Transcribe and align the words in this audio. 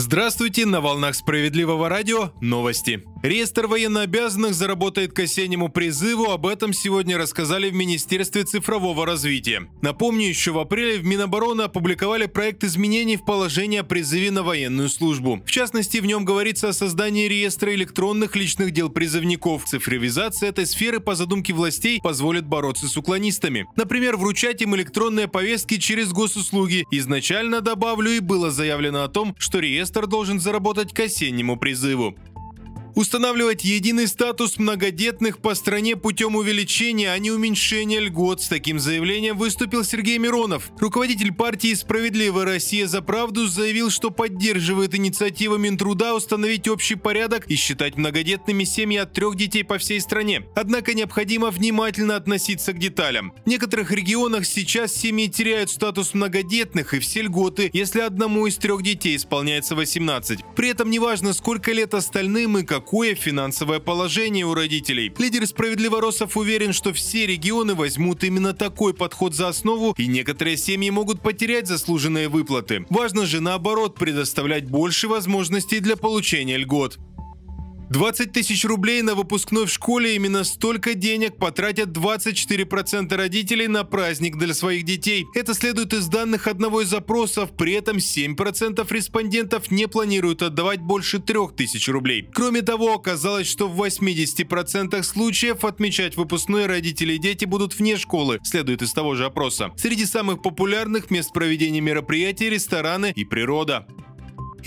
Здравствуйте, 0.00 0.64
на 0.64 0.80
волнах 0.80 1.16
справедливого 1.16 1.88
радио 1.88 2.30
новости. 2.40 3.02
Реестр 3.20 3.66
военнообязанных 3.66 4.54
заработает 4.54 5.12
к 5.12 5.18
осеннему 5.18 5.68
призыву, 5.68 6.30
об 6.30 6.46
этом 6.46 6.72
сегодня 6.72 7.18
рассказали 7.18 7.68
в 7.68 7.74
Министерстве 7.74 8.44
цифрового 8.44 9.04
развития. 9.04 9.68
Напомню, 9.82 10.28
еще 10.28 10.52
в 10.52 10.58
апреле 10.60 10.98
в 10.98 11.04
Минобороны 11.04 11.62
опубликовали 11.62 12.26
проект 12.26 12.62
изменений 12.62 13.16
в 13.16 13.24
положение 13.24 13.80
о 13.80 13.84
призыве 13.84 14.30
на 14.30 14.44
военную 14.44 14.88
службу. 14.88 15.42
В 15.44 15.50
частности, 15.50 15.98
в 15.98 16.06
нем 16.06 16.24
говорится 16.24 16.68
о 16.68 16.72
создании 16.72 17.26
реестра 17.26 17.74
электронных 17.74 18.36
личных 18.36 18.70
дел 18.70 18.88
призывников. 18.88 19.64
Цифровизация 19.64 20.50
этой 20.50 20.64
сферы 20.66 21.00
по 21.00 21.16
задумке 21.16 21.52
властей 21.52 22.00
позволит 22.00 22.46
бороться 22.46 22.86
с 22.86 22.96
уклонистами. 22.96 23.66
Например, 23.74 24.16
вручать 24.16 24.62
им 24.62 24.76
электронные 24.76 25.26
повестки 25.26 25.78
через 25.78 26.12
госуслуги. 26.12 26.86
Изначально, 26.92 27.62
добавлю, 27.62 28.12
и 28.12 28.20
было 28.20 28.52
заявлено 28.52 29.02
о 29.02 29.08
том, 29.08 29.34
что 29.38 29.58
реестр 29.58 30.06
должен 30.06 30.38
заработать 30.38 30.94
к 30.94 31.00
осеннему 31.00 31.56
призыву. 31.56 32.14
Устанавливать 32.98 33.62
единый 33.62 34.08
статус 34.08 34.58
многодетных 34.58 35.38
по 35.38 35.54
стране 35.54 35.94
путем 35.94 36.34
увеличения, 36.34 37.12
а 37.12 37.18
не 37.20 37.30
уменьшения 37.30 38.00
льгот. 38.00 38.42
С 38.42 38.48
таким 38.48 38.80
заявлением 38.80 39.38
выступил 39.38 39.84
Сергей 39.84 40.18
Миронов. 40.18 40.72
Руководитель 40.80 41.32
партии 41.32 41.74
«Справедливая 41.74 42.44
Россия 42.44 42.88
за 42.88 43.00
правду» 43.00 43.46
заявил, 43.46 43.90
что 43.90 44.10
поддерживает 44.10 44.96
инициативу 44.96 45.58
Минтруда 45.58 46.12
установить 46.12 46.66
общий 46.66 46.96
порядок 46.96 47.46
и 47.46 47.54
считать 47.54 47.96
многодетными 47.96 48.64
семьи 48.64 48.98
от 48.98 49.12
трех 49.12 49.36
детей 49.36 49.62
по 49.62 49.78
всей 49.78 50.00
стране. 50.00 50.42
Однако 50.56 50.92
необходимо 50.92 51.52
внимательно 51.52 52.16
относиться 52.16 52.72
к 52.72 52.80
деталям. 52.80 53.32
В 53.44 53.48
некоторых 53.48 53.92
регионах 53.92 54.44
сейчас 54.44 54.92
семьи 54.92 55.28
теряют 55.28 55.70
статус 55.70 56.14
многодетных 56.14 56.94
и 56.94 56.98
все 56.98 57.22
льготы, 57.22 57.70
если 57.72 58.00
одному 58.00 58.48
из 58.48 58.56
трех 58.56 58.82
детей 58.82 59.14
исполняется 59.14 59.76
18. 59.76 60.40
При 60.56 60.70
этом 60.70 60.90
неважно, 60.90 61.32
сколько 61.32 61.70
лет 61.70 61.94
остальным 61.94 62.58
и 62.58 62.64
как 62.64 62.87
какое 62.88 63.14
финансовое 63.14 63.80
положение 63.80 64.46
у 64.46 64.54
родителей. 64.54 65.12
Лидер 65.18 65.46
справедливоросов 65.46 66.38
уверен, 66.38 66.72
что 66.72 66.94
все 66.94 67.26
регионы 67.26 67.74
возьмут 67.74 68.24
именно 68.24 68.54
такой 68.54 68.94
подход 68.94 69.34
за 69.34 69.48
основу, 69.48 69.94
и 69.98 70.06
некоторые 70.06 70.56
семьи 70.56 70.88
могут 70.88 71.20
потерять 71.20 71.66
заслуженные 71.66 72.30
выплаты. 72.30 72.86
Важно 72.88 73.26
же 73.26 73.40
наоборот 73.42 73.96
предоставлять 73.96 74.70
больше 74.70 75.06
возможностей 75.06 75.80
для 75.80 75.96
получения 75.96 76.56
льгот. 76.56 76.98
20 77.90 78.32
тысяч 78.32 78.66
рублей 78.66 79.00
на 79.00 79.14
выпускной 79.14 79.64
в 79.64 79.70
школе 79.70 80.14
именно 80.14 80.44
столько 80.44 80.92
денег 80.92 81.38
потратят 81.38 81.88
24% 81.88 83.16
родителей 83.16 83.66
на 83.66 83.84
праздник 83.84 84.36
для 84.36 84.52
своих 84.52 84.84
детей. 84.84 85.24
Это 85.34 85.54
следует 85.54 85.94
из 85.94 86.06
данных 86.06 86.48
одного 86.48 86.82
из 86.82 86.88
запросов, 86.88 87.50
при 87.56 87.72
этом 87.72 87.96
7% 87.96 88.86
респондентов 88.90 89.70
не 89.70 89.88
планируют 89.88 90.42
отдавать 90.42 90.80
больше 90.80 91.18
3000 91.18 91.90
рублей. 91.90 92.28
Кроме 92.34 92.60
того, 92.60 92.94
оказалось, 92.94 93.48
что 93.48 93.68
в 93.68 93.82
80% 93.82 95.02
случаев 95.02 95.64
отмечать 95.64 96.16
выпускной 96.16 96.66
родители 96.66 97.14
и 97.14 97.18
дети 97.18 97.46
будут 97.46 97.78
вне 97.78 97.96
школы, 97.96 98.38
следует 98.42 98.82
из 98.82 98.92
того 98.92 99.14
же 99.14 99.24
опроса. 99.24 99.72
Среди 99.76 100.04
самых 100.04 100.42
популярных 100.42 101.10
мест 101.10 101.32
проведения 101.32 101.80
мероприятий– 101.80 102.50
рестораны 102.50 103.12
и 103.16 103.24
природа. 103.24 103.86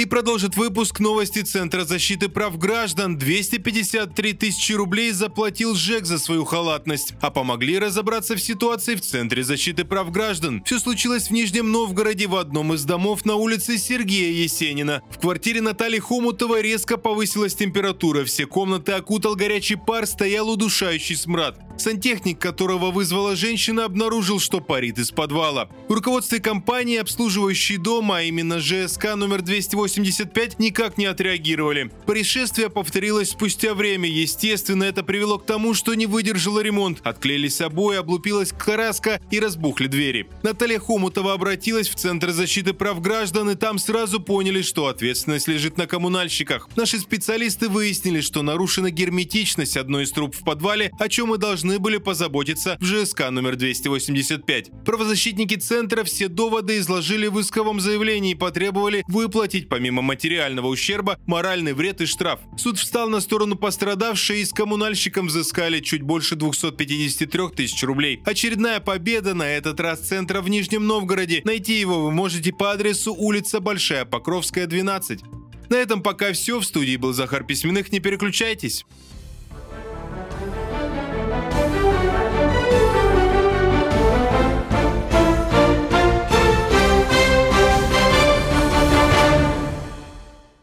И 0.00 0.06
продолжит 0.06 0.56
выпуск 0.56 0.98
новости 0.98 1.42
Центра 1.42 1.84
защиты 1.84 2.30
прав 2.30 2.56
граждан. 2.56 3.18
253 3.18 4.32
тысячи 4.32 4.72
рублей 4.72 5.12
заплатил 5.12 5.74
ЖЭК 5.74 6.06
за 6.06 6.18
свою 6.18 6.46
халатность. 6.46 7.12
А 7.20 7.30
помогли 7.30 7.78
разобраться 7.78 8.34
в 8.34 8.40
ситуации 8.40 8.94
в 8.94 9.02
Центре 9.02 9.44
защиты 9.44 9.84
прав 9.84 10.10
граждан. 10.10 10.62
Все 10.64 10.78
случилось 10.78 11.28
в 11.28 11.32
Нижнем 11.32 11.70
Новгороде 11.70 12.28
в 12.28 12.36
одном 12.36 12.72
из 12.72 12.86
домов 12.86 13.26
на 13.26 13.34
улице 13.34 13.76
Сергея 13.76 14.32
Есенина. 14.32 15.02
В 15.10 15.18
квартире 15.18 15.60
Натальи 15.60 15.98
Хомутова 15.98 16.62
резко 16.62 16.96
повысилась 16.96 17.54
температура. 17.54 18.24
Все 18.24 18.46
комнаты 18.46 18.92
окутал 18.92 19.34
горячий 19.34 19.76
пар, 19.76 20.06
стоял 20.06 20.48
удушающий 20.48 21.14
смрад. 21.14 21.58
Сантехник, 21.80 22.38
которого 22.38 22.90
вызвала 22.90 23.36
женщина, 23.36 23.84
обнаружил, 23.84 24.38
что 24.38 24.60
парит 24.60 24.98
из 24.98 25.10
подвала. 25.10 25.68
В 25.88 25.92
руководстве 25.92 26.40
компании, 26.40 26.98
обслуживающей 26.98 27.76
дом, 27.76 28.12
а 28.12 28.22
именно 28.22 28.60
ЖСК 28.60 29.14
номер 29.16 29.42
285, 29.42 30.58
никак 30.58 30.98
не 30.98 31.06
отреагировали. 31.06 31.90
Происшествие 32.06 32.70
повторилось 32.70 33.30
спустя 33.30 33.74
время. 33.74 34.08
Естественно, 34.08 34.84
это 34.84 35.02
привело 35.02 35.38
к 35.38 35.46
тому, 35.46 35.74
что 35.74 35.94
не 35.94 36.06
выдержало 36.06 36.60
ремонт. 36.60 37.00
Отклеились 37.02 37.60
обои, 37.60 37.96
облупилась 37.96 38.52
краска 38.52 39.20
и 39.30 39.40
разбухли 39.40 39.86
двери. 39.86 40.28
Наталья 40.42 40.78
Хомутова 40.78 41.32
обратилась 41.32 41.88
в 41.88 41.94
Центр 41.94 42.30
защиты 42.30 42.74
прав 42.74 43.00
граждан, 43.00 43.50
и 43.50 43.54
там 43.54 43.78
сразу 43.78 44.20
поняли, 44.20 44.62
что 44.62 44.86
ответственность 44.86 45.48
лежит 45.48 45.76
на 45.78 45.86
коммунальщиках. 45.86 46.68
Наши 46.76 46.98
специалисты 46.98 47.68
выяснили, 47.68 48.20
что 48.20 48.42
нарушена 48.42 48.90
герметичность 48.90 49.76
одной 49.76 50.04
из 50.04 50.12
труб 50.12 50.34
в 50.34 50.44
подвале, 50.44 50.92
о 50.98 51.08
чем 51.08 51.28
мы 51.28 51.38
должны 51.38 51.69
должны 51.70 51.78
были 51.78 51.98
позаботиться 51.98 52.76
в 52.80 52.84
ЖСК 52.84 53.30
номер 53.30 53.54
285. 53.54 54.84
Правозащитники 54.84 55.54
центра 55.54 56.02
все 56.02 56.26
доводы 56.26 56.78
изложили 56.78 57.28
в 57.28 57.40
исковом 57.40 57.78
заявлении 57.78 58.32
и 58.32 58.34
потребовали 58.34 59.04
выплатить 59.06 59.68
помимо 59.68 60.02
материального 60.02 60.66
ущерба 60.66 61.18
моральный 61.26 61.72
вред 61.72 62.00
и 62.00 62.06
штраф. 62.06 62.40
Суд 62.56 62.78
встал 62.78 63.08
на 63.08 63.20
сторону 63.20 63.54
пострадавшей 63.54 64.40
и 64.40 64.44
с 64.44 64.52
коммунальщиком 64.52 65.28
взыскали 65.28 65.78
чуть 65.78 66.02
больше 66.02 66.34
253 66.34 67.48
тысяч 67.54 67.82
рублей. 67.84 68.20
Очередная 68.24 68.80
победа 68.80 69.34
на 69.34 69.48
этот 69.48 69.78
раз 69.78 70.00
центра 70.00 70.40
в 70.40 70.48
Нижнем 70.48 70.86
Новгороде. 70.88 71.42
Найти 71.44 71.78
его 71.78 72.02
вы 72.02 72.10
можете 72.10 72.52
по 72.52 72.72
адресу 72.72 73.14
улица 73.14 73.60
Большая 73.60 74.04
Покровская, 74.04 74.66
12. 74.66 75.20
На 75.68 75.76
этом 75.76 76.02
пока 76.02 76.32
все. 76.32 76.58
В 76.58 76.64
студии 76.64 76.96
был 76.96 77.12
Захар 77.12 77.44
Письменных. 77.44 77.92
Не 77.92 78.00
переключайтесь. 78.00 78.84